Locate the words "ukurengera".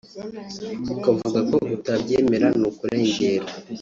2.69-3.45